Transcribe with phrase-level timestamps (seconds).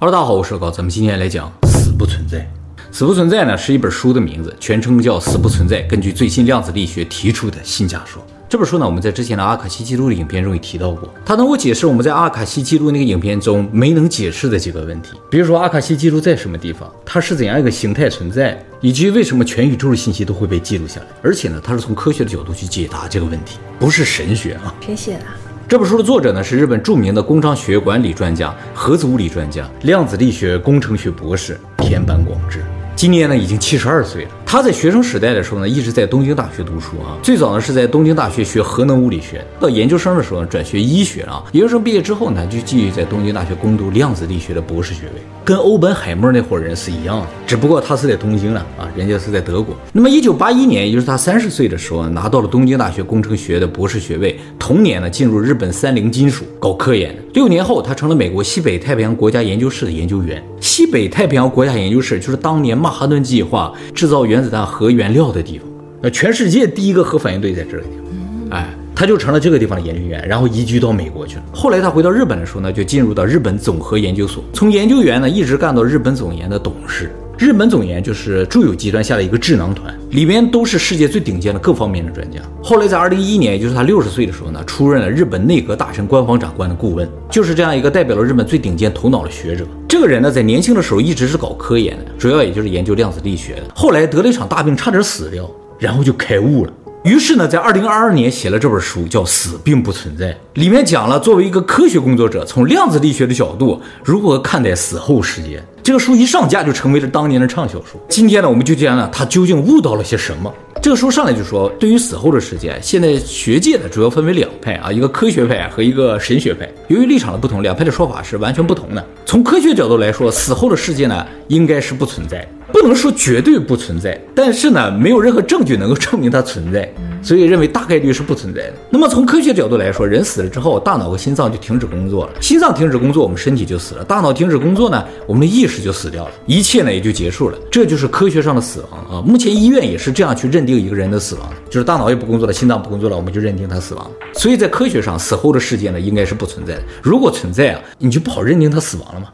[0.00, 2.48] 哈喽，大家好，我是老高，咱们今天来讲死不存在。
[2.92, 8.24] 死不存在呢是一本书的名字，全称叫《死不存在》，根据最新量子力学提出的新假说。
[8.48, 21.06] 这本书呢，我们在之前的阿卡西记录的影片中也提到过，它能够解释我们在阿卡西记录那个影片中没能解释的几个问题，比如说阿卡西记录在什么地方，它是怎样一个形态存在，以及为什么全宇宙的信息都会被记录下来。
[21.22, 24.72] 而且呢，它是从科学的角度去解答这个问题，不是神学啊。
[24.80, 25.24] 谁写的？
[25.68, 32.64] 这本书的作者呢是日本著名的工商学管理专家、核子物理专家、量子力学工程学博士田坂广志。
[32.98, 34.30] 今年呢已经七十二岁了。
[34.44, 37.14] 他在学生时代的时候呢，一直在东京大学读书啊。
[37.22, 41.44] 最早呢是在东京大学学核能物理学，到研究生的时候呢转学医学啊。
[41.52, 49.76] 研究生毕业之后呢，就继续在东京大学攻读量子力学的博士学位，跟欧本海默那伙人是一样的，只不过他是在东京了啊，人家是在德国。
[49.92, 54.36] 那么一九八一年，也就是他三十岁的时候呢，拿到了东京大学工程学的博士学位。
[54.58, 57.16] 同年呢，进入日本三菱金属搞科研。
[57.32, 60.42] 六年后，他成了美国西北太平洋国家研究室的研究员。
[60.68, 65.66] 西北太平洋国家研究室就是当年曼哈顿计划制造原子弹核原料的地方，
[66.02, 71.42] 那，全世界第一个核反应堆在这个地方，哎，他就成了这个地方的研究员，然后移居到美国去了。
[71.54, 77.10] 后来他回到日本的时候呢，就进入到日本总核研究所，从研究员呢一直干到日本总研的董事。
[77.38, 82.40] 日本总研就是住友集团下的一个智囊团，里面都是世界最顶尖的各方面的专家。
[82.60, 89.64] 后来在二零一一年，也就是他六十岁的时候呢，出任了日本内阁大臣官房长官的顾问，就是这样一个代表了日本最顶尖头脑的学者。
[89.88, 93.62] 这个人呢，在年轻的时候一直是搞科研的，主要也就是研究量子力学的。
[93.72, 96.72] 后来得了一场大病，差点死掉，然后就开悟了。
[97.04, 105.62] 于是呢，在二零二二年写了这本书，叫《死并不存在》，里面讲了作为一个科学工作者，从量子力学的角度如何看待死后世界。
[105.88, 107.98] 这个书一上架就成为了当年的畅销书。
[108.10, 110.52] 今天呢，我们就讲讲他究竟悟到了些什么。
[110.80, 116.68] 这个书上来就说，对于死后的世界，现在学界呢主要分为两派啊，一个科学派和一个神学派。
[116.86, 119.04] 由于立场的不同，两派的说法是完全不同的。
[119.26, 126.88] 从科学角度来说，死后的世界呢应该是不存在，不能说绝对不存在，但是呢没有任何证据能够证明它存在。
[127.20, 128.74] 所以认为大概率是不存在的。
[128.90, 132.32] 那么从科学角度来说，人死了之后，大脑和心脏就停止工作了。
[132.40, 137.58] 心脏停止工作，我们身体就死了；大脑停止工作呢，我们的意识就死掉了，一切呢也就结束了。
[137.72, 139.20] 这就是科学上的死亡啊！
[139.26, 144.10] 目前医院也是这样去认定一个人的死亡，就是大脑也不工作了，心脏不工作了，我们就认定他死亡。
[144.34, 146.82] 所以在科学上，死后的世界呢应该是不存在的。
[147.02, 149.28] 如果存在啊，你就不好认定他死亡了嘛。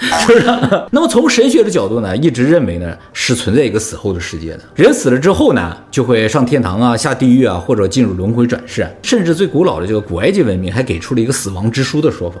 [0.00, 0.46] 是不是？
[0.90, 4.60] 那么从神学的角度呢，一直认为呢是存在一个死后的世界的。
[4.74, 8.88] 人死了之后呢，就会上天堂啊，下地狱啊，或者进入轮回转世。
[9.02, 12.40] 甚至最古老的这个古埃及文明还给出了一个死亡之书的说法。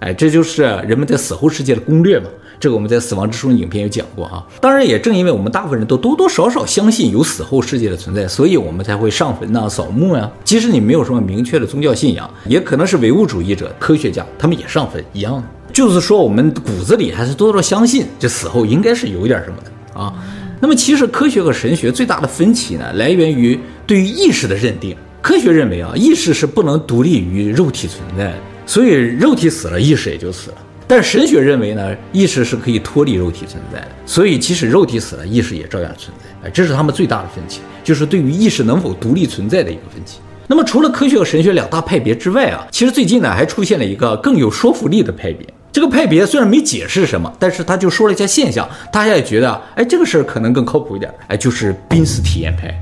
[0.00, 2.26] 哎，这就是人们在死后世界的攻略嘛。
[2.58, 4.44] 这个我们在死亡之书影片有讲过啊。
[4.60, 10.30] 当然，也正因为我们大部分人都多多少少相信有死后世界的存在，所以我们才会上坟呐、扫墓呀。
[10.44, 15.42] 即使你没有什么明确的宗教信仰，也可能是唯物主义者、科学家，他们也上坟一样的。
[15.72, 20.12] 就是说，我们骨子里还是多多相信这死后应该是有点什么的啊。
[20.60, 24.94] 那么，其实科学和神学最大的分歧呢，来源于对于意识的认定。
[25.22, 28.34] 科学认为啊，意识是不能独立于肉体存在的，
[28.70, 30.56] 所以肉体死了，意识也就死了。
[30.86, 36.46] 但神学认为呢，意识是可以脱离肉体存在的，所以即使肉体死了，意识也照样存在。
[36.46, 40.20] 哎，这是他们最大的分歧，就是对于意识能否独立存在的一个分歧。
[40.46, 45.44] 那么，除了科学和神学两大派别之外啊，其实最近呢，还出现了一个更有说服力的派别。
[45.72, 52.72] 这个派别虽然没解释什么，但是他就说了一下现象，大家也觉得，哎，这个事儿可能更靠谱一点，哎，就是濒死体验派，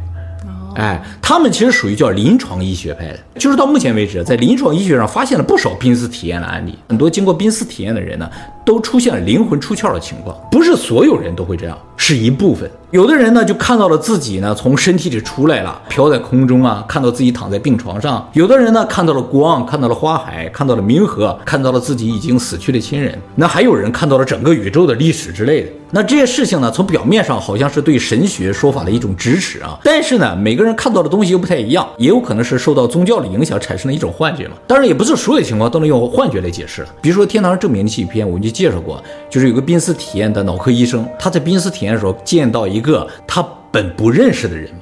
[0.75, 8.31] 哎，他们其实属于叫临床医学派的，就是到目前为止，在临床医学上发现了不少濒死体验的案例，很多经过濒死体验的人呢，
[8.69, 12.71] 都出现了灵魂出窍的情况，不是所有人都会这样，是一部分。
[12.91, 23.19] 有的人呢，就看到了自己呢从身体里出来了，飘在空中啊，看到自己躺在病床上；有的人呢，看到了光，看到了花海，看到了冥河，看到了自己已经死去的亲人。
[23.34, 25.69] 那还有人看到了整个宇宙的历史之类的。
[25.91, 34.55] 那这些事情呢，从表面上好像是对神学说法的一种支持啊，但是呢，每个人看到的东西又不太一样，也有可能是受到宗教的影响产生了一种幻觉嘛。
[34.67, 36.87] 当然，也不是所有情况都能用幻觉来解释。
[37.03, 43.47] 比如说《天堂证明》的纪录片，我就介绍过，就是有个濒死体验的脑科医生，他在濒死体验的时候见到一个他。
[43.71, 44.79] 本不认识的人嘛？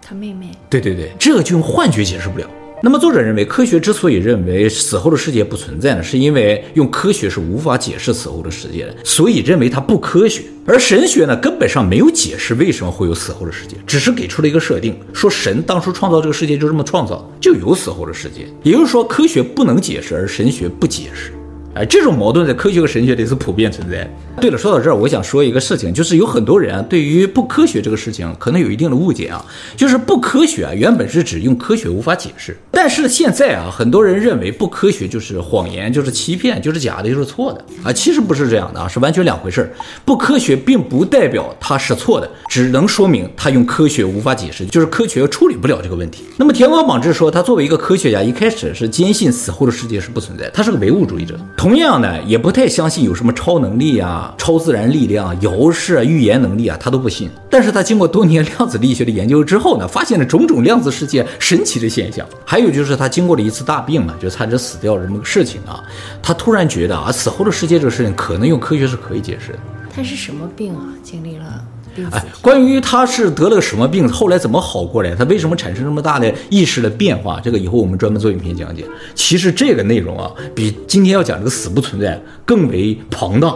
[0.00, 0.46] 他妹妹。
[0.70, 2.46] 对对对，这个就用幻觉解释不了。
[2.80, 10.44] 那么作者认为，科学之所以认为死后的世界不存在呢，是因为用科学是无法解释死后的世界的，所以认为它不科学。
[10.64, 18.46] 而神学呢，根本上没有解释为什么会有死后的世界，只是给出了一个设定，说神当初创造这个世界就这么创造，就有死后的世界。
[18.62, 21.32] 也就是说，科学不能解释，而神学不解释。
[21.78, 24.04] 哎，这种矛盾在科学和神学里是普遍存在。
[24.40, 29.44] 对了，说到这儿，我想说一个事情，就是有很多人啊，对于不科学这个事情可能有一定的误解啊，
[29.76, 39.70] 就是不科学啊，原本是指用科学无法解释，但是现在啊，很多人认为不科学就是谎言，就是欺骗，就是假的，就是错的啊，其实不是这样的啊，是完全两回事儿。
[40.04, 46.24] 不科学并不代表它是错的，只能说明它用科学无法解释，就是科学处理不了这个问题。
[46.36, 54.34] 那么田光榜志说，他作为一个科学家，一开始是坚信死后的世界是不存在，他是个唯物主义者，同同样呢，也不太相信有什么超能力啊。
[54.38, 57.28] 超自然力量、遥视啊、预言能力啊，他都不信。
[57.50, 62.26] 但是他经过多年量子力学的研究之后呢，发现了种种量子世界神奇的现象。
[62.42, 65.84] 还有就是他经过了一次大病嘛，就差点死掉这么个事情啊，
[66.22, 69.58] 他突然觉得啊，死后的世界这个事情可能用科学是可以解释的。
[69.94, 70.80] 他是什么病啊？
[71.02, 71.62] 经历了。
[72.10, 78.84] 哎，关于他是得了个什么病，后来怎么好过来，他为什么产生这么大的意识的变化，这个以后我们专门做影片讲解。
[79.14, 83.54] 其实这个内容啊，比今天要讲这个死不存在更为庞大。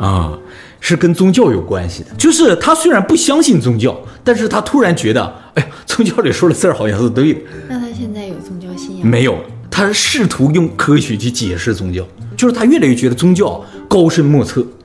[0.00, 0.36] 啊，
[0.80, 2.08] 是跟宗教有关系的。
[2.18, 5.22] 就是他虽然不相信宗教，但是他突然觉得，
[5.54, 7.40] 哎呀，宗教里说的字儿好像是对的。
[7.68, 9.06] 那他现在有宗教信仰？
[9.06, 9.38] 没有，
[9.70, 12.04] 他试图用科学去解释宗教，
[12.36, 14.81] 就是他越来越觉得宗教高深莫测啊，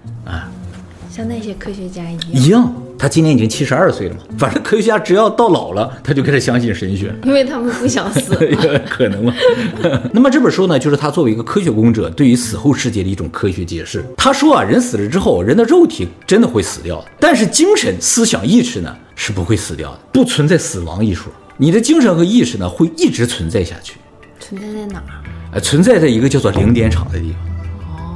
[1.17, 2.21] 像那些科学家一样。
[2.31, 2.73] 一样。
[2.99, 8.35] 他今年已经七十二岁了嘛，反正科学家只要到老了，他就开始相信神学，因为他们不想死，
[8.89, 9.33] 可能吗？
[10.11, 14.03] 那么这本书呢，就是他作为一个科学工者对于死后世界的一种科学解释。
[14.17, 21.31] 他说啊，人死了之后，人的肉体真的会死掉，但是精神、思想、意识呢是不会死掉的，不存在死亡一说。
[21.57, 23.97] 你的精神和意识呢会一直存在下去，
[24.39, 25.21] 存在在哪儿？
[25.53, 27.41] 呃，存在在一个叫做零点场的地方。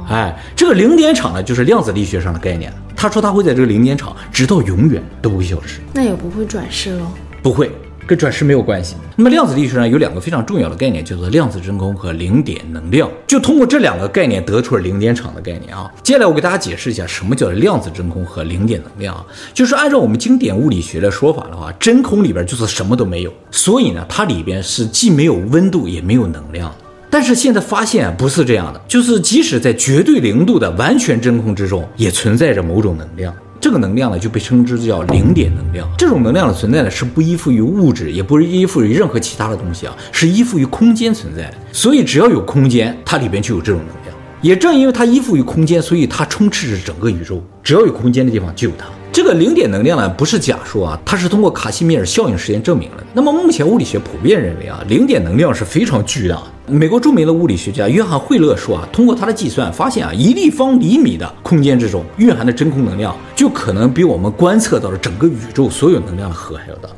[0.08, 2.72] 哎，这个零点场呢，就是量子力学上的概念。
[3.02, 5.80] 他说他会在这个零点场，直到永远都不会消失。
[5.92, 7.06] 那也不会转世喽？
[7.42, 7.68] 不会，
[8.06, 8.94] 跟转世没有关系。
[9.16, 13.10] 那么量子力学上有两个非常重要的概念，叫做量子真空和零点能量。
[13.26, 15.90] 就通过这两个概念得出了零点场的概念啊。
[16.04, 19.26] 接下来我给大家解释一下什么叫量子真空和零点能量啊。
[19.52, 26.72] 就是按照我们经典物理学的说法的话，真空里边就是什么都没有，所以呢，它里边是既没有温度也没有能量。
[27.12, 33.34] 但是现在发现不是这样的，就是即使在绝对零度的完全真空之中，也存在着某种能量。
[33.60, 35.86] 这个能量呢，就被称之叫零点能量。
[35.98, 41.54] 这种能量的存在呢，是不依附于物质，也不是依附于任何其他的东西啊，是依附于空间存在的。
[41.70, 44.16] 所以只要有空间，它里边就有这种能量。
[44.40, 47.44] 也正因为它依附于空间，所以它充斥着整个宇宙。
[47.62, 48.86] 只要有空间的地方就有它。
[49.12, 53.04] 这个零点能量呢，不是假说啊，它是通过卡西米尔效应实验证明了。
[53.12, 56.44] 那么目前物理学普遍认为啊，零点能量是非常巨大的。
[56.68, 66.88] 美国著名的物理学家约翰惠勒说啊，通过他的计算发现啊，一立方厘米的空间之中蕴含的真空能量，就可能比我们观测到的整个宇宙所有能量的和还要大。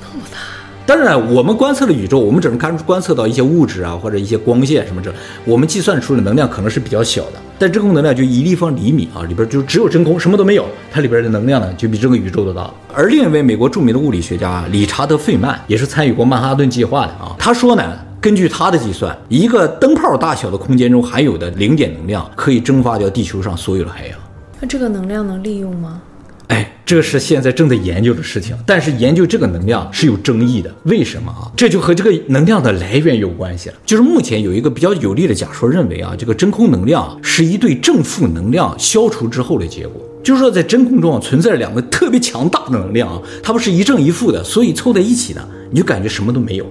[0.00, 0.38] 那么大？
[0.84, 5.12] 当然，我们观测的宇宙，我们只能看观测到一些物质啊，或者一些光线什么这，
[5.46, 7.32] 我们计算出的能量可能是比较小的。
[7.58, 12.70] 但真空能量就一立方厘米啊，里边就只有真空，什么都没有，它里边的能量呢，就比这个宇宙都大。
[12.94, 17.82] 而另一位美国著名的物理学家理查德·费曼也是参与过曼哈顿计划的啊，他说呢，
[18.20, 24.18] 根据他的计算，一个灯泡大小的空间中含有的零点能量可以蒸发掉地球上所有的海洋。
[24.60, 26.00] 那这个能量能利用吗？
[26.48, 30.72] 哎，这是现在正在研究的事情，但是研究这个能量是有争议的。
[30.84, 31.50] 为什么啊？
[31.56, 33.74] 这就和这个能量的来源有关系了。
[33.84, 40.00] 就是目前有一个比较有力的假说认为啊，这个真空能量是一对正负能量消除之后的结果。
[40.22, 46.66] 就是说，在真空中啊存在着两个特别强大的能量啊，它们是一正一负的，所以凑在一起呢，你就感觉什么都没有。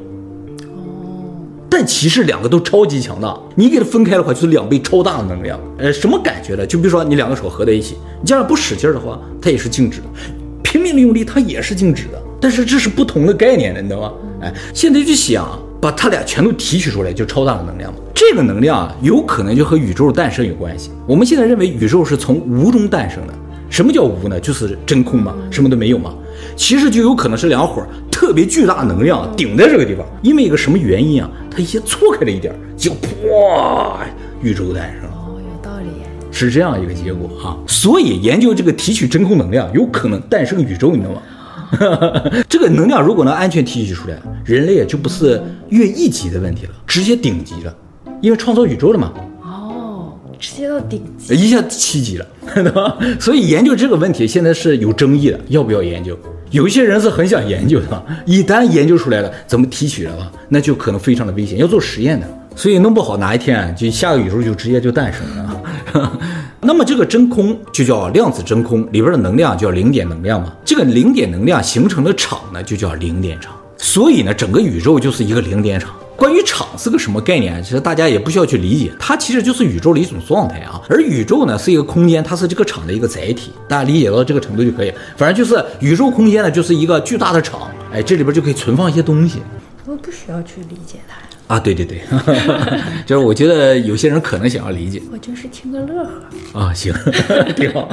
[1.77, 5.60] 但其实两个都超级强大，你给它分开的话，就是两倍超大的能量。
[5.77, 6.66] 呃，什么感觉呢？
[6.66, 10.05] 就比如说你两个手合在一起，你这样不使劲的话，它也是静止的；
[10.63, 12.22] 拼命的用力，它也是静止的。
[12.39, 14.13] 但是这是不同的概念的，你知道吗？
[14.44, 18.00] 哎，现在就想把它俩全都提取出来，就超大的能量嘛。
[18.13, 20.91] 这个能量啊，有可能就和宇宙的诞生有关系。
[21.05, 23.34] 我们现在认为宇宙是从无中诞生的。
[23.75, 24.39] 什么叫无呢？
[24.39, 26.15] 就是真空嘛，什么都没有嘛。
[26.55, 31.29] 其实就有可能是两伙特别巨大的能量顶在这个地方，因为一个什么原因啊？
[31.51, 34.00] 它一下错开了一点，就哇，
[34.41, 35.17] 宇宙诞生了。
[35.17, 35.88] 哦，有道理，
[36.32, 37.58] 是这样一个结果哈。
[37.67, 41.22] 所以研究这个提取真空能量，有可能诞生宇宙，你知道吗？
[42.48, 47.75] 这个能量如果能安全提取出来，人类也就不是越一级的问题了，直接顶级了，
[48.22, 49.12] 因为创造宇宙了嘛。
[49.41, 52.98] 哦直接到顶级，一下七级了， 对吧？
[53.20, 56.18] 所以研究这个问题现在是有争议的，要不要研究？
[56.52, 62.28] 有一些人是很想研究的，一旦研究出来了怎么提取了，那就可能非常的危险，要做实验的。
[62.56, 65.62] 所以弄不好哪一天就下个宇宙就直接就诞生了。
[66.62, 70.54] 那么这个真空就叫量子真空，里边的能量叫零点能量嘛。
[70.64, 73.54] 这个零点能量形成的场呢，就叫零点场。
[73.78, 75.94] 所以呢，整个宇宙就是一个零点场。
[76.15, 80.81] 关于场是个什么概念，其实大家也不需要去理解，它其实就是宇宙的一种状态啊。
[80.89, 84.93] 而宇宙呢是一个空间，它是这个场的一个载体，大家理解到这个程度就可以。
[85.17, 89.41] 反正就是宇宙空间呢就是一个巨大的场，哎，这里边就可以存放一些东西。
[89.86, 91.17] 我不需要去理解它。
[91.48, 92.02] 啊，对对对，
[93.06, 96.04] 就是我觉得有些人可能想要理解，我就是听个乐
[96.54, 96.92] 呵啊，行，
[97.56, 97.88] 挺好，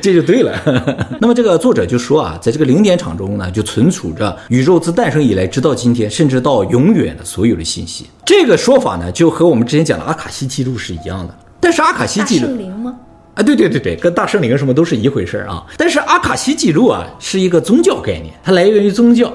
[0.00, 0.52] 这就对了。
[1.20, 8.06] 那么这个作者就说啊，在这个零点场中呢，就存储着宇宙自诞生以来直到今天，甚至到永远的所有的信息。
[8.24, 11.34] 这个说法呢，就和我们之前讲的阿卡西记录是一样的。
[11.60, 12.96] 但是阿卡西记录，圣灵吗？
[13.34, 15.64] 啊，对对对对，跟大圣灵什么都是一回事啊。
[15.76, 19.28] 但是阿卡西记录啊，是一个宗教概念，它来源于宗教。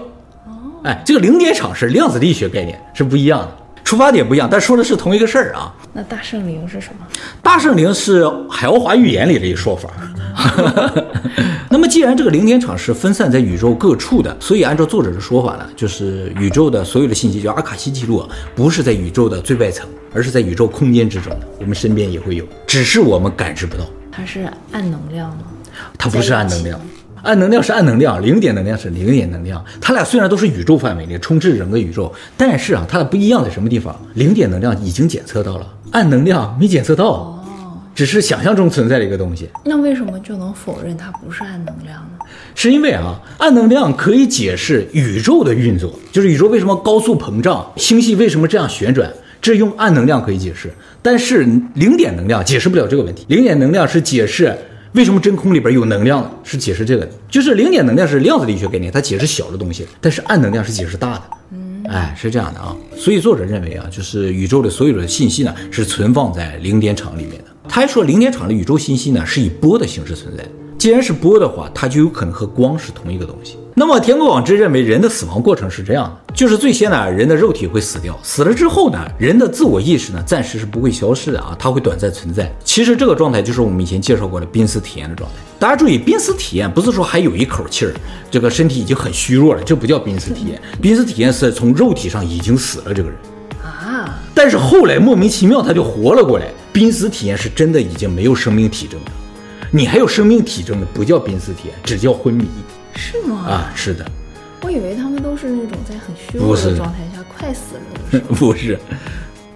[0.46, 0.52] 哦，
[0.84, 3.58] 哎，这个零点场是量子力学概念，是不一样的。
[3.92, 5.76] 出发点不一样，但说的是同一个事儿啊。
[5.92, 7.06] 那大圣灵是什么？
[7.44, 9.90] 大圣灵是海奥华预言里的一个说法。
[11.70, 23.84] 那么，既然这个零点场是分散在宇宙各处的，所以按照作者的说法呢，就是宇宙的所有的信息，叫阿卡西记录，不是在宇宙的最外层，而是在宇宙空间之中的，我们身边也会有，只是我们感知不到。
[24.10, 25.44] 它是暗能量吗？
[25.98, 26.80] 它不是暗能量。
[27.24, 29.64] 暗能量是暗能量，零点能量是零点能量。
[29.80, 33.96] 它俩虽然都是宇宙范围内充斥整个宇宙，但是啊，它俩不一样在什么地方？
[34.16, 37.40] 零点能量已经检测到了，暗能量没检测到，哦，
[37.94, 39.48] 只是想象中存在的一个东西。
[39.64, 42.26] 那为什么就能否认它不是暗能量呢？
[42.56, 49.08] 是因为啊，暗能量可以解释宇宙的运作，就是宇宙为什么高速膨胀，星系为什么这样旋转，
[49.40, 50.72] 这用暗能量可以解释。
[51.04, 54.58] 但是零点能量解释不了这个问题，零点能量是解释。
[54.94, 56.30] 为什么真空里边有能量？
[56.44, 61.24] 是解释这个的，就是零点能量是量子力学概念，它解释小的东西，但是暗能量是解释大的。
[61.52, 62.76] 嗯，哎，是这样的啊。
[62.98, 67.46] 所以作者认为啊，就是宇宙的所有的信息呢，是存放在零点场里面的。
[67.70, 70.50] 他还说，零点场的宇宙信息呢，是以波的形式存在的。
[70.78, 73.56] 既然是波的话，它就有可能和光是同一个东西。
[73.74, 82.52] 那么田国广之认为，人的死亡过程是这样的，就是最先呢，人的肉体会死掉，死了之后呢，人的自我意识呢，暂时是不会消失的啊，它会短暂存在。
[82.66, 85.36] 其实这个状态就是我们以前介绍过的濒死体验的状态。
[85.58, 87.94] 大家注意，濒死体验不是说还有一口气儿，
[88.30, 90.62] 这个身体已经很虚弱了，这不叫濒死体验。
[90.82, 93.18] 濒死体验是从肉体上已经死了这个人
[93.64, 96.48] 啊，但是后来莫名其妙他就活了过来。
[96.74, 99.12] 濒死体验是真的已经没有生命体征了。
[99.72, 102.46] 你还有生命体征的，不叫濒死体验，只叫昏迷。
[102.96, 103.46] 是吗？
[103.48, 104.06] 啊，是的。
[104.64, 107.82] 我以为他们都是那种在很虚弱的状态下快死了
[108.12, 108.20] 的。
[108.36, 108.78] 不是，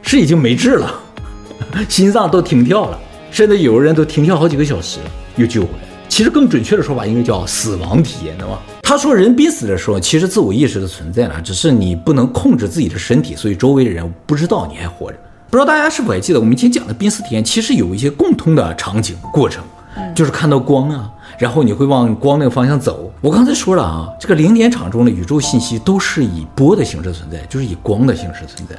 [0.01, 0.99] 是已经没治了，
[1.87, 2.99] 心脏都停跳了，
[3.29, 4.99] 甚至有人都停跳好几个小时
[5.35, 5.79] 又救回来。
[6.09, 8.59] 其实更准确的说法应该叫死亡体验，对吧？
[8.81, 15.17] 他说人濒死的时候，其实自我意识的存在呢，只是你不能控制自己的身体，所以周围的人不知道你还活着。
[15.49, 19.63] 不知道大家是否还记得，我们以前讲的濒死体验，其实有一些共通的场景过程。
[20.13, 23.11] 就是看到光啊，然后你会往光那个方向走。
[23.21, 28.75] 我刚才说了啊，这个零点场中的宇宙信息都是以波的形式存在，就是以光的形式存在。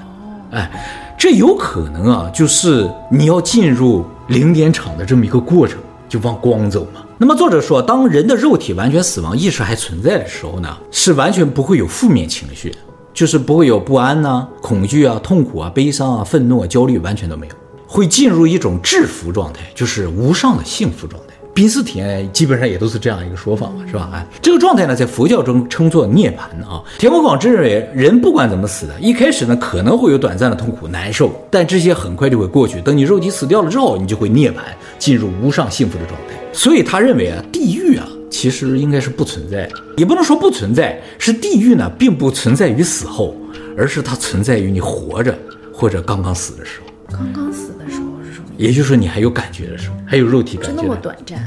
[0.53, 7.03] 哎，这有可能啊，就是你要进入零点场的这么一个过程，就往光走嘛。
[7.19, 12.77] 那么作者说，当人的肉体完全死亡，意识还存在的时候呢，是完全不会有负面情绪的，
[13.13, 17.55] 就是不会有不安呐、恐惧啊、痛苦啊、悲伤啊、愤怒啊、焦虑，完全都没有。
[17.89, 21.26] 会进入一种至福状态，就是无上的幸福状态。
[21.57, 24.11] 濒死体验基本上也都是这样一个说法嘛，是吧？
[24.13, 26.85] 哎，这个状态呢，在佛教中称作涅槃啊。
[26.99, 32.79] 田伯广之认为，人不管怎么死的，一开始呢可能会有短暂的痛苦难受，但这些很快就会过去。
[32.83, 34.57] 等你肉体死掉了之后，你就会涅槃，
[34.99, 36.37] 进入无上幸福的状态。
[36.53, 43.35] 所以他认为啊，地狱啊其实应该是不存在的，也不能说不存在，是地狱呢并不存在于死后，
[43.79, 45.35] 而是它存在于你活着
[45.73, 47.17] 或者刚刚死的时候。
[47.17, 47.71] 刚刚死？
[48.57, 50.77] 也就是说，你还有感觉的时候，还有肉体感觉。
[50.77, 51.39] 就那么短暂？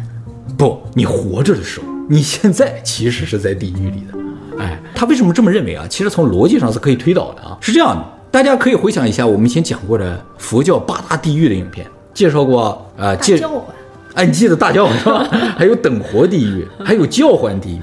[0.58, 4.18] 不，你活着的时候，你现在其实是在地狱里的。
[4.60, 5.86] 哎，他为什么这么认为啊？
[5.90, 7.58] 其实从逻辑上是可以推导的啊。
[7.62, 13.16] 是这样的，大家可以回想一下我们以前讲过的佛教八大地狱的影片，介绍过啊。
[13.16, 13.38] 介
[14.20, 14.24] 叫唤。
[14.24, 15.28] 哎，你记得大叫是吧？
[15.58, 17.82] 还有等活地狱， 还有叫唤地狱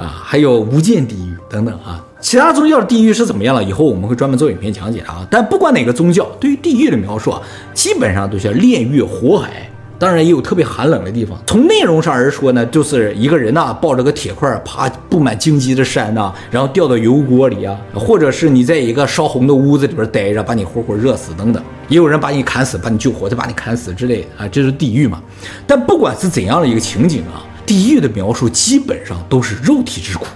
[0.00, 2.04] 啊，还有无间地狱等等啊。
[2.20, 3.62] 其他宗教的地狱是怎么样了？
[3.62, 5.26] 以后我们会专门做影片讲解啊。
[5.30, 7.40] 但不管哪个宗教，对于地狱的描述啊，
[7.72, 11.36] 基本上都是炼狱火海，当然也有特别寒冷的地方。
[11.46, 21.62] 从内容上而说呢，就是一个人呐、啊、抱着个铁块爬布满荆棘的山呐、啊，然后掉到油锅里啊，或者是你在一个烧红的屋子里边待着，把你活活热死等等。
[21.88, 25.20] 也有人把你砍死，把你救活，再把你砍死之类的啊，这是地狱嘛。
[25.66, 30.26] 但不管是怎样的一个情景啊，地狱的描述基本上都是肉体之苦。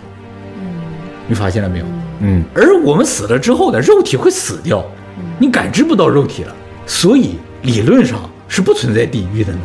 [1.29, 1.85] 你发现了没有？
[2.21, 4.85] 嗯，而我们死了之后呢，肉体会死掉，
[5.39, 6.55] 你感知不到肉体了，
[6.87, 8.19] 所以理论上
[8.53, 9.61] 是不存在地狱的呢。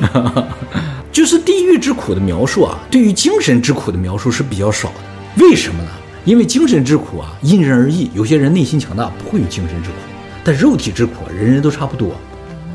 [0.00, 0.44] 也对，
[1.10, 5.44] 就是地狱之苦的描述啊，对于精神之苦的描述是比较少的。
[5.44, 5.90] 为什么呢？
[6.24, 9.96] 因为精神之苦啊，因人而异，有些人内心强大，不会有精神之苦，
[10.44, 12.14] 但肉体之苦，人人都差不多。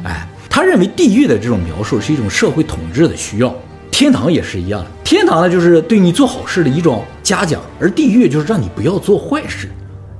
[0.04, 3.56] 哎，他认为地狱的这种描述是一种社会统治的需要，
[3.90, 4.88] 天堂也是一样的。
[5.06, 9.70] 天堂呢，就是对你做好事的一种嘉奖，而地狱就是让你不要做坏事。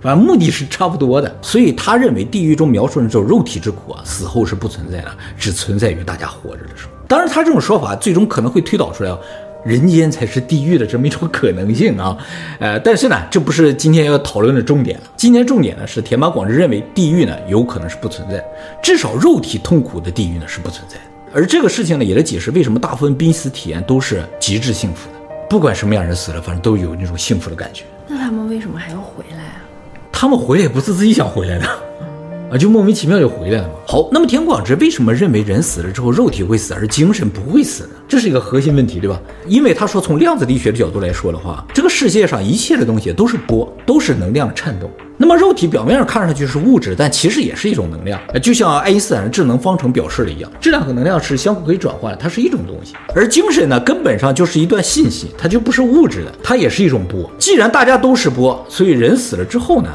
[0.02, 6.92] 反正目的是差不多的，所以他认为地狱中描述的这种肉体之苦啊，死后是不存在的，只存在于大家活着的时候。
[7.08, 9.12] 当然，他这种说法最终可能会推导出来，
[9.66, 12.18] 人间才是地狱的这么一种可能性啊。
[12.60, 14.98] 呃，但是呢，这不是今天要讨论的重点。
[15.18, 18.42] 今天重点呢是田坂广志认为地狱呢有可能是不存在，
[18.82, 21.02] 至少肉体痛苦的地狱呢是不存在的。
[21.34, 25.18] 而这个事情呢，也在解释为什么大部分濒死体验都是极致幸福的，
[25.50, 27.84] 不管什么样人死了，反正都有那种幸福的感觉。
[28.08, 29.39] 那他们为什么还要回来？
[30.22, 31.66] 他们回来也不是自己想回来的，
[32.52, 33.74] 啊，就莫名其妙就回来了嘛。
[33.86, 37.90] 好，那么田广之为什么认为人死了之后肉体会死，而精神不会死呢？
[38.08, 39.20] 这是一个核心问题，对吧？
[39.48, 44.90] 因为他说从量子力学的角度来说的话，这个世界上一切的东西都是波，都是能量的颤动。
[45.22, 52.94] 那么肉体表面上看上去是物质，但其实也是一种能量，就像爱因斯坦的智能方程表示的一样，质量和能量是相互可以转换的，它是一种东西。
[53.14, 57.30] 而精神呢，根本上就是一段信息，它就不是物质的，它也是一种波。
[57.38, 59.90] 既然大家都是波，所以人死了之后呢？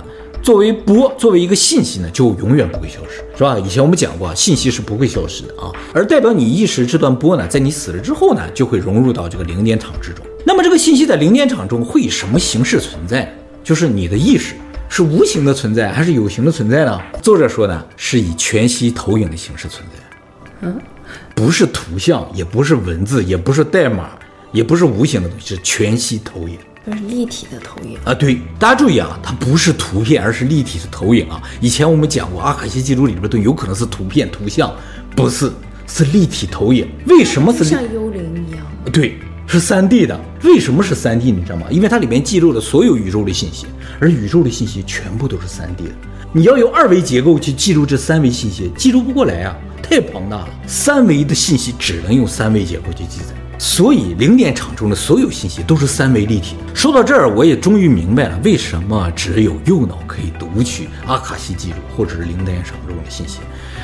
[0.45, 3.59] 作为波，作为一个信息呢，就永远不会消失，是吧？
[3.59, 5.73] 以前我们讲过，信息是不会消失的啊。
[5.95, 10.23] 而代表你意识这段波呢，在你死了之后呢，就会融入到这个零点场之中。
[10.45, 13.35] 那么这个信息在零点场中会以什么形式存在？
[13.63, 14.53] 就是你的意识
[14.91, 17.01] 是无形的存在还是有形的存在呢？
[17.23, 20.69] 作者说呢，是以全息投影的形式存在。
[20.69, 20.79] 嗯，
[21.35, 24.11] 不是图像，也不是文字，也不是代码，
[24.53, 26.59] 也不是无形的东西，是全息投影。
[26.87, 31.41] 就是立体的投影啊，对，大家注意啊，它不是图片，而是立体的投影啊。
[31.61, 34.71] 以前我们讲过，阿卡西记录里边都有可能是图片、图像，
[35.17, 35.51] 不是，
[35.87, 36.87] 是立体投影。
[37.07, 38.67] 为什么是像幽灵一样？
[38.93, 40.21] 对，是三 D 的。
[40.43, 41.33] 为什么是三 D？
[41.33, 41.67] 你知道吗？
[41.71, 43.67] 因为它里面记录了所有宇宙的信息，
[43.99, 45.91] 而宇宙的信息全部都是三 D 的。
[46.33, 50.49] 你要用二维结构去记录这三维信息，记录不过来啊，太庞大了。
[50.67, 53.35] 三维的信息只能用三维结构去记载。
[53.65, 56.55] 所以零点场中的所有信息都是三维立体。
[56.75, 63.39] 说到这儿，我也终于明白了为什么只有右脑可以读取阿卡西记录或者是零点场中的信息，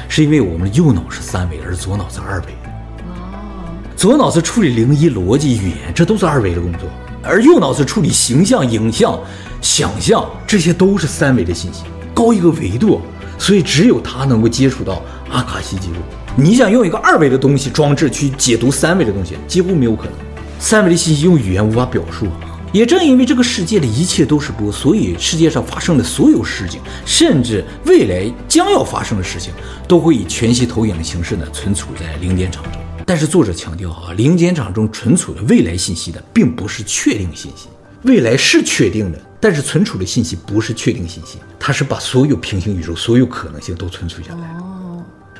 [0.06, 2.68] 是因为我们的右脑是三维，而左脑是二维的。
[3.08, 6.82] 哦，左脑是处理零一、逻辑、语言，这都是二维的工作，
[7.22, 9.18] 而右脑是处理形象、影像、
[9.62, 13.00] 想象，这些都是三维的信息，高一个维度。
[13.38, 15.94] 所以只有它能够接触到阿卡西记录。
[16.40, 20.14] 你想用一个二维的东西装置去解读三维的东西，几乎没有可能。
[20.58, 22.28] 三维的信息用语言无法表述。
[22.72, 29.52] 也正因为这个世界的一切都是波，所以世界上发生的所有事情，甚至未来将要发生的事情，
[29.86, 32.72] 都会以全息投影的形式呢存储在零点场中。
[33.04, 37.68] 但是作者强调啊，零点场中存储的未来信息的，并不是确定信息。
[38.04, 44.79] 未来是确定的，但是存储的信息不是确定信息，它是把所有平行宇宙、所有可能性都存储下来。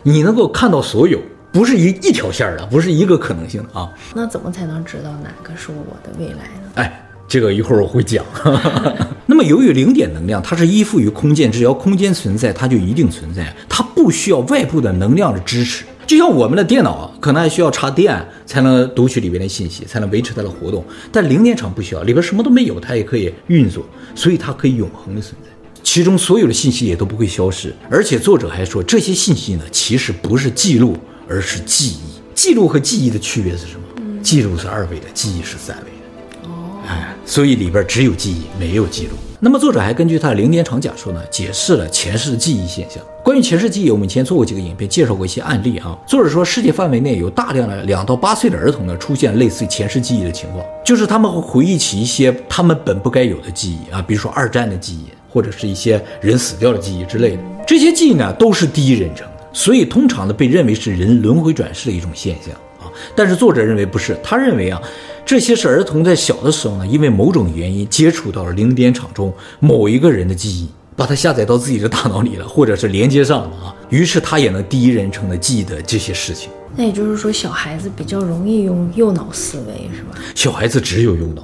[0.03, 1.19] 你能够看到所有，
[1.53, 3.89] 不是一一条线的，不是一个可能性的啊。
[4.15, 6.71] 那怎么才能知道哪个是我的未来呢？
[6.77, 8.25] 哎，这个一会儿我会讲。
[9.27, 15.85] 那么，由于零点能量它是依附于空间，只要空间存在，它就一定存在，它不需要外部的能量的支持。
[16.07, 23.85] 就像我们的电脑可能还需要插电才能读取里边的信息，才能维持它的活动，但零点场不需要，里边什么都没有，它也可以运作，
[24.17, 25.49] 所以它可以永恒的存在。
[25.93, 30.97] 其中所有的信息也都不会消失，而且作者还说，这些信息呢，其实不是记录，
[31.29, 31.99] 而是记忆。
[32.33, 33.81] 记录和记忆的区别是什么？
[33.97, 36.49] 嗯、记录是二维的，记忆是三维的。
[36.49, 39.15] 哦，哎，所以里边只有记忆，没有记录。
[39.41, 43.03] 那么作者还根据他的零点场假说呢，解释了前世记忆现象。
[43.23, 45.97] 关于前世记忆，我们以前做过几个影片，介绍过一些案例啊。
[46.07, 55.05] 作者说，世界范围内有大量的两到八岁的儿童呢，出现类似于前世记忆的情况，就是他们会回忆起一些他们本不该有的记忆啊，比如说二战的记忆。
[55.33, 62.91] 或者是一些人死掉的记忆之类的，这些记忆呢都是第一人称的，所以通常呢被认为是人轮回转世的一种现象啊。
[63.15, 64.83] 但是作者认为不是，他认为啊，
[65.25, 70.69] 这些是儿童在小的时候呢，因为某种原因接触到了零点场中某一个人的记忆，
[71.01, 76.51] 把它下载到自己的大脑里了，或者是连接上了啊，于是他也能第一人称的记得这些事情。
[76.77, 80.11] 那也就是说，小孩子比较容易用右脑思维，是吧？
[80.35, 81.43] 小孩子只有右脑。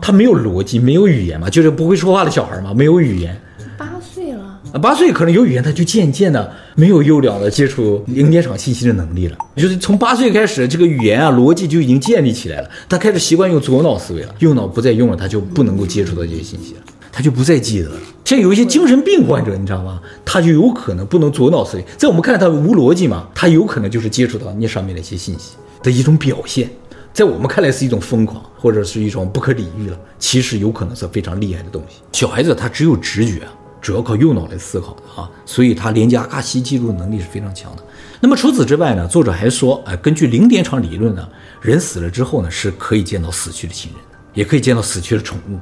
[0.00, 3.36] 他没有逻辑，没有语言嘛，就是不会说话的小孩嘛，没有语言。
[3.76, 9.36] 八岁了啊，八岁可能有语言，他就渐渐的没有优良的接触零点场信息的能力了。
[9.56, 16.80] 就是从八岁开始，这个语言啊逻辑就已经建立起来了，他开始习惯用左脑思维了，右脑不再用了，他就不能够接触到这些信息了，
[17.12, 17.96] 他就不再记得了。
[18.24, 20.00] 像有一些精神病患者，你知道吗？
[20.24, 26.70] 他就有可能不能左脑思维，在我们看来他无逻辑嘛，他有可能就是接触到那上面的一些信息的一种表现。
[27.12, 31.96] 在我们看来是一种疯狂，或者是一种不可理喻了，其实有可能是非常厉害的东西。
[32.12, 33.42] 小孩子他只有直觉，
[33.80, 37.82] 主要靠右脑来思考的啊，所以他连接阿卡西记录能力是非常强的。
[38.20, 41.28] 那么除此之外呢，作者还说，哎，根据零点场理论呢，
[41.60, 45.58] 人死了之后呢，是可以见到死去的亲人的，也可以见到死去的宠物。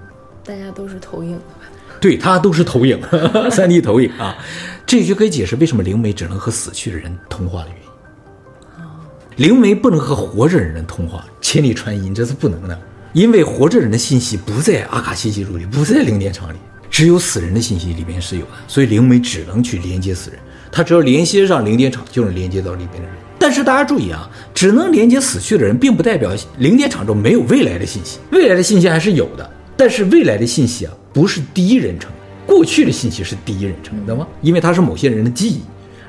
[0.49, 1.69] 大家都是投影的吧？
[2.01, 2.99] 对，他都是投影，
[3.53, 4.35] 3D 投影啊。
[4.87, 9.49] 这就可以解释为什么灵媒只能和死去的人通话的原因。
[9.51, 12.81] 灵媒不能和活着的人通话，千里传音这是不能的，
[13.13, 16.57] 因为活着人的信息不在阿卡西记录里，不在零点场里，
[16.89, 20.41] 只有死人的信息里面是有的，所以灵媒只能去连接死人，
[20.73, 23.11] 他只要连接上零点场，就能连接到里面的人。
[23.39, 32.11] 但是大家注意啊，只能连接死去的人，并不代表零点场中没有未来的信息，未来的信息还是有的，但是未来的信息啊，不是第一人称，
[32.45, 34.27] 过去的信息是第一人称，懂吗？
[34.43, 35.61] 因为它是某些人的记忆，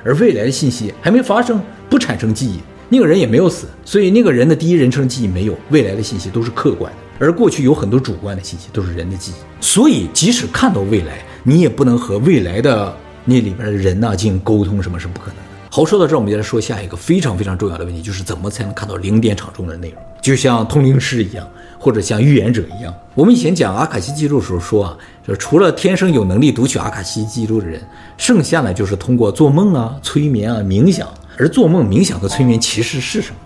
[0.02, 2.58] 而未来的信息还没发生，不产生记忆。
[2.88, 9.64] 那个人也没有死，所以那个人的第一人称记忆没有，未来的信息都是客观的，而过去有很多主观的信息，都是人的记忆。
[9.64, 12.92] 所以即使看到未来，你也不能和未来的
[13.24, 15.36] 那里边的人呐进行沟通，什么是不可能。
[15.72, 20.02] 好，说到这儿，我们就来说下一个非常非常重要的问题，就是怎么才能看到零点场中的内容？
[20.20, 22.92] 就像通灵师一样，或者像预言者一样。
[23.14, 27.80] 我们以前讲阿卡西记录的时候说啊，就除了天生有能力读取阿卡西记录的人，
[28.18, 31.06] 剩下呢就是通过做梦啊、催眠啊、冥想。
[31.38, 33.36] 而做梦、冥想和催眠其实是什么？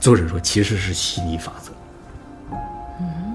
[0.00, 1.72] 作者说，其实是吸引力法则。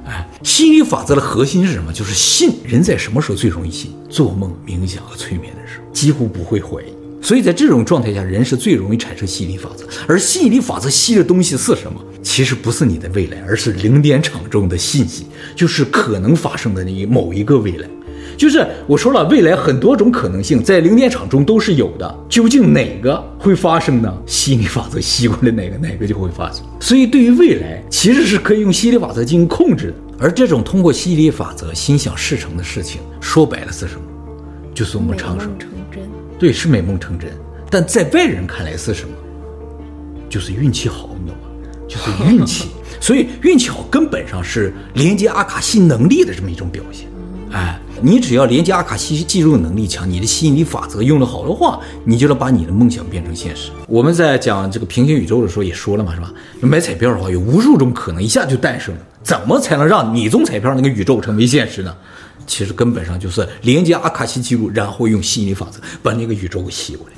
[0.10, 1.92] 哎，吸引力法则的核心是什么？
[1.92, 2.56] 就是信。
[2.64, 3.94] 人在什么时候最容易信？
[4.10, 6.97] 做梦、冥想和催眠的时候，几乎不会怀疑。
[7.28, 9.86] 所以在这种状态下，人是最容易产生吸引力法则。
[10.08, 12.02] 而吸引力法则吸的东西是什么？
[12.24, 17.90] 其实不是你的未来，而是零点场中的信息，就是可能发生的那某一个未来。
[18.38, 24.18] 就是我说了，未来很多种可能性在零点场中都是有的，究竟哪个会发生呢？
[24.26, 26.64] 吸引力法则吸过来哪个，哪个就会发生。
[26.80, 29.96] 所以对于未来，其实是可以用吸引力法则进行控制的。
[30.18, 34.02] 而这种通过吸引力法则心想事成的事情，说白了是什么？
[34.74, 35.52] 就是我们常说，
[36.40, 37.30] 对，是美梦成真。
[37.70, 39.16] 但在外人看来是什么？
[40.30, 41.48] 就是运气好，你知道吗？
[41.88, 42.70] 就是运气。
[43.00, 47.08] 所以运气好根本上是连接阿卡西能力的这么一种表现。
[47.52, 47.80] 哎。
[48.00, 53.72] 你只要连接阿卡西记录能力强，你的吸引力法则用得好的话，你就能把你的梦想变成现实。
[53.88, 56.32] 我们在讲这个平行宇宙的时候也说了嘛，是吧？
[56.62, 59.02] 买彩票的话，有无数种可能，一下就诞生了。
[59.24, 61.92] 怎么才能让你中彩票那个宇宙成为现实呢？
[62.48, 67.14] 其实根本上就是连接阿卡西记录，然后用吸引力法则把那个宇宙给吸过来。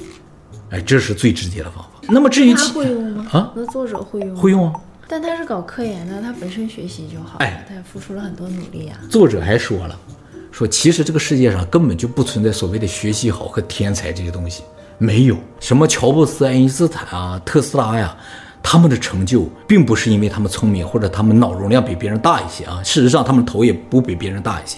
[0.77, 1.89] 哎，这是最直接的方法。
[2.09, 3.27] 那么至于他会用吗？
[3.31, 4.35] 啊，那作者会用吗？
[4.41, 4.73] 会用啊。
[5.07, 8.99] 但他是搞科研的，他本身学习就好，哎，他也付出了很多努力啊。
[9.09, 9.97] 作者还说了。
[10.51, 14.63] 说，其实这个世界上根本就不存在所谓的学习好和天才这些东西，
[14.97, 18.17] 没有什么乔布斯、爱因斯坦啊、特斯拉呀，
[18.61, 24.77] 他们的成就并不是因为他们聪明或者他们脑容量比别人大一些啊，事实上他们头也不比别人大一些。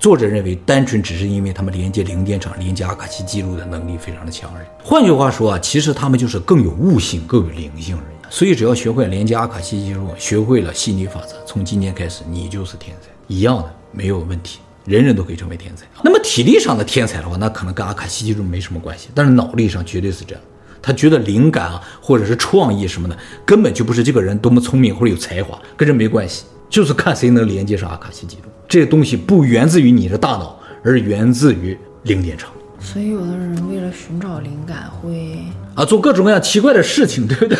[0.00, 4.66] 作者认为，单纯只是因为他们连接零电场、连接阿卡西记录的能力非常的强而已。
[4.82, 8.16] 换句话说啊，其实他们就是更有悟性、更有灵性而已。
[8.30, 14.60] 所以只要学会连接阿卡西记录，学会了心理法则，从今天开始你就是天才，一样的没有问题。
[14.84, 15.84] 人人都可以成为天才。
[16.02, 19.08] 那么体力上的天才的话，那可能跟阿卡西记录没什么关系。
[19.14, 20.42] 但是脑力上绝对是这样。
[20.80, 28.50] 他觉得灵感啊，或者是创意什么的，根本就不是这个人多么聪明或者有才华，跟这没关系，就是看谁能连接上阿卡西记录。
[28.68, 32.50] 这个东西不源自于你的大脑，而源自于零点场。
[32.80, 35.38] 所以有的人为了寻找灵感会
[35.74, 37.58] 啊做各种各样奇怪的事情，对不对？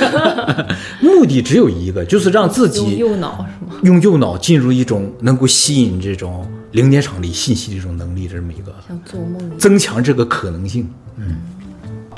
[1.01, 3.81] 目的只有一个，就是让自己用右脑是吗？
[3.83, 6.49] 用右脑进入一种能够吸引这种。
[6.73, 10.87] 零点场里信息的这种能力，这么一个像做梦，增强这个可能性。
[11.17, 11.39] 嗯，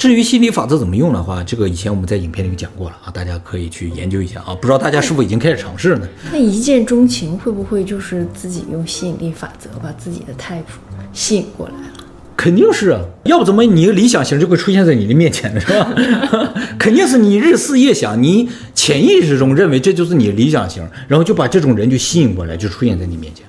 [0.01, 4.55] 至于吸引力法则怎么用的话，这个以前我们在影片里面讲过了啊，大家可以去研究一下啊。
[4.55, 6.09] 不知道大家是否已经开始尝试了呢？
[6.33, 10.63] 那一见钟情会不会就是自己用吸引力法则把自己的 type
[11.13, 11.93] 吸引过来了？
[12.35, 15.61] 肯定是啊，要不怎么你的理想型就会出现在你的面前呢？
[15.61, 15.93] 是吧？
[16.79, 23.45] 肯定是你日思夜想，你潜意识中认为这就是你的理想型，然后就把这种人就吸引过来，就出现在你面前。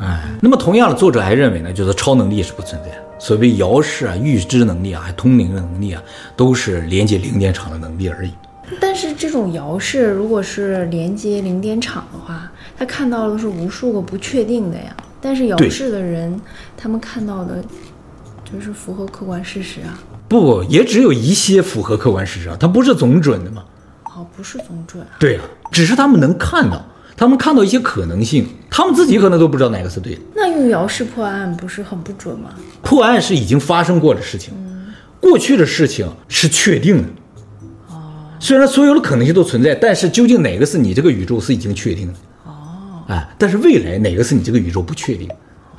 [0.00, 3.01] 哎，那么同样的，作者还认为呢，就是超能力是不存在的。
[3.22, 6.02] 所谓遥视啊、预知能力啊、还通灵的能力啊，
[6.36, 8.32] 都是连接零点场的能力而已。
[8.80, 14.96] 但是这种遥视，如果是连接零点场的话，他看到的是无数个不确定的呀。
[15.20, 16.36] 但是遥视的人，
[16.76, 17.62] 他们看到的，
[18.52, 19.96] 就是符合客观事实啊。
[20.26, 23.62] 不，也只有一些符合客观事实啊，它不是总准的嘛。
[24.02, 25.14] 哦，不是总准啊。
[25.20, 26.84] 对啊，只是他们能看到。
[27.16, 30.20] 他们看到一些可能性，他们自己可能都不知道哪个是对的。
[30.34, 32.50] 那用遥视破案不是很不准吗？
[32.82, 37.08] 破案是已经发生过的事情，嗯、过去的事情是确定的。
[37.90, 42.14] 哦，虽然所有的可能性都存在，但是究竟哪个是你这个宇宙是已经确定的。
[42.44, 45.28] 哦，哎，但是未来哪个是你这个宇宙不确定。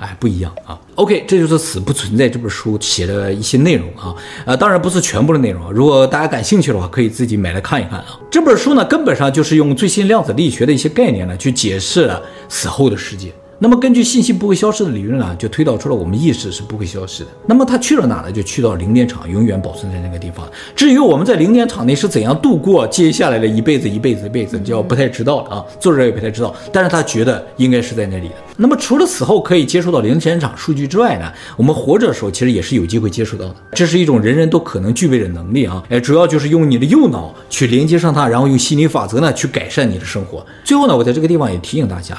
[0.04, 0.78] 哎，不一样啊。
[0.96, 4.14] OK，这就是《死不存在》这本书写的一些内容啊。
[4.46, 5.72] 呃，当然不是全部的内容。
[5.72, 8.20] 如果大家感兴趣的话，可以自己买来看一看啊。
[8.30, 13.32] 这本书呢，根本上就是用最新量子力学的一些概念呢，去解释了死后的世界。
[13.64, 17.30] 那么根据信息不会消失的理论呢，就推导出了我们意识是不会消失的。
[17.46, 18.30] 那么它去了哪呢？
[18.30, 20.46] 就去到零点场，永远保存在那个地方。
[20.76, 25.66] 至于我们在零点场内是怎样度过接下来的一辈子、一辈子、一辈子，就要不太知道了啊。
[25.80, 28.36] 作者也不太知道，但是他觉得应该是在那里的。
[28.58, 33.56] 那么除了死后可以接触到零点场数据之外呢，我们活着的时候其实也是有机会接触到的。
[33.72, 35.82] 这是一种人人都可能具备的能力啊。
[35.88, 40.46] 哎，主要就是用你的右脑去连接上它，然后用心理法则呢去改善你的生活。
[40.66, 42.18] 最后呢，我在这个地方也提醒大家。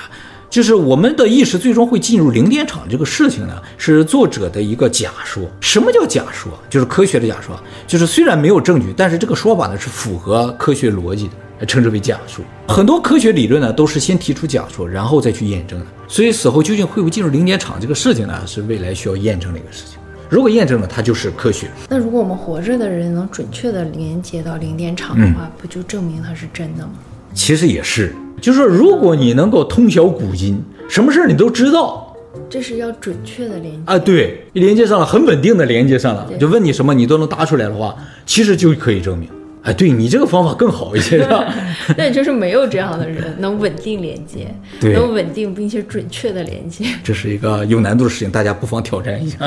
[0.50, 5.42] 就是我们的意识最终会进入零点场这个事情呢，是作者的一个假说。
[5.60, 6.52] 什么叫假说？
[6.70, 7.58] 就是科学的假说。
[7.86, 11.28] 就是虽然没有证据，但是这个说法呢是符合科学逻辑
[11.58, 12.44] 的，称之为假说。
[12.68, 15.86] 很多科学理论呢都是先提出假说，然后再去验证的。
[16.06, 19.98] 所以死后究竟会不会进入零点场这个事情呢，是未来需要验证的一个事情。
[20.30, 21.68] 如果验证了，它就是科学。
[21.88, 26.92] 那如果我们活着的人能准确的连接到零点场的话，嗯、不就证明它是真的吗？
[27.34, 28.14] 其实也是。
[28.40, 32.14] 就是说，如果你能够通晓古今，什么事儿你都知道，
[32.50, 33.98] 这是要准确的连接啊。
[33.98, 37.94] 对，连接上了，很稳定的连接上了，就问你什么你都能答出来的话，
[38.26, 39.28] 其实就可以证明。
[39.62, 41.50] 哎，对你这个方法更好一些，是吧？
[41.96, 44.54] 那也就是没有这样的人能稳定连接，
[44.92, 49.38] 能稳定并且准确的连接，这是一个有难度的事情，大家不妨挑战一下。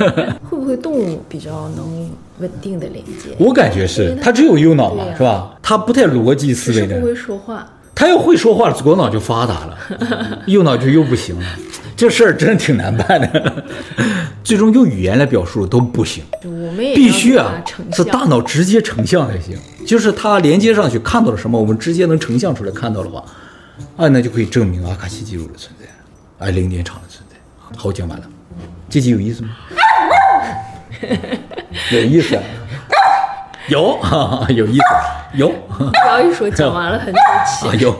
[0.48, 3.36] 会不会动物比较能稳定的连接？
[3.38, 5.54] 我感觉是，它只有右脑嘛，是吧？
[5.60, 7.70] 它不太逻辑思维的，不会说话。
[7.96, 9.78] 他要会说话，左脑就发达了，
[10.46, 11.46] 右脑就又不行了。
[11.96, 13.64] 这事儿真的挺难办的，
[14.44, 16.22] 最终用语言来表述都不行。
[16.44, 17.50] 我们也必须啊，
[17.94, 19.58] 是大脑直接成像才行。
[19.86, 23.24] 就是它连接上去看到了什么，我们直接能成像出来看到的话，
[23.96, 27.36] 啊，那就可以证明阿卡西记录的存在，啊，零点场的存在。
[27.78, 28.24] 好，讲完了，
[28.90, 29.56] 这集有意思吗？
[31.92, 32.42] 有意思啊。
[33.68, 33.98] 有，
[34.50, 34.84] 有意思，
[35.34, 35.48] 有。
[35.48, 37.14] 不要一说讲完了很生
[37.46, 37.68] 气。
[37.68, 37.90] 啊 有，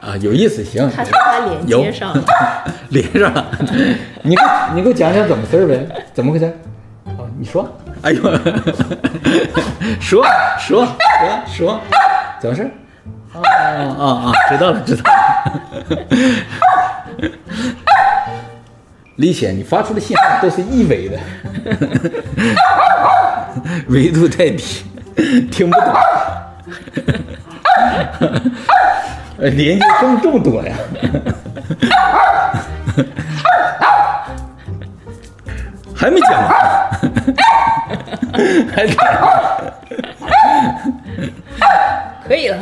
[0.00, 0.90] 啊有意思，行。
[0.90, 2.22] 他他连接上了，
[2.90, 3.44] 连上了。
[4.22, 4.42] 你给
[4.74, 5.86] 你给我讲讲怎么事儿呗？
[6.14, 6.44] 怎么回事？
[7.06, 7.68] 啊，你说。
[8.02, 8.20] 哎呦，
[10.00, 10.24] 说
[10.58, 11.80] 说说说，
[12.40, 12.68] 怎么事？
[13.32, 13.40] 啊
[13.98, 14.32] 啊啊！
[14.50, 15.12] 知道了知道了。
[19.16, 21.18] 李显，你发出的信号都是一维的，
[23.88, 24.82] 维度太低，
[25.50, 25.92] 听不懂。
[29.38, 30.74] 连接这么这么多呀？
[35.94, 36.50] 还没讲完，
[38.74, 38.96] 还讲。
[42.26, 42.56] 可以了，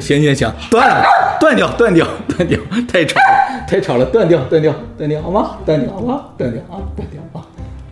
[0.00, 1.02] 行行行，断了，
[1.40, 2.58] 断掉，断掉， 断掉，
[2.90, 5.58] 太吵了， 太吵了，断掉，断掉，断掉，好吗？
[5.64, 6.24] 断掉，好吗？
[6.38, 7.44] 断掉啊，断掉啊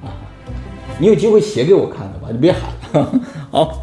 [0.05, 0.07] 啊！
[0.99, 2.63] 你有机会写给我看的吧，你别喊
[3.03, 3.11] 了，
[3.51, 3.83] 好。